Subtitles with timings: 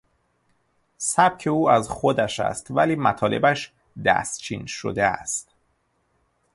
[0.97, 3.73] سبک او از خودش است ولی مطالبش
[4.05, 5.49] دستچین شده است.